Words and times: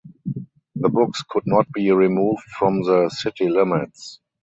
The 0.77 0.89
books 0.89 1.21
could 1.29 1.43
not 1.45 1.71
be 1.71 1.91
removed 1.91 2.41
from 2.57 2.81
the 2.81 3.07
city 3.09 3.47
limits. 3.49 4.19